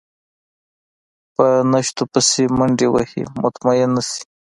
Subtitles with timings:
[1.35, 4.21] په نشتو پسې منډې وهي مطمئن نه شي.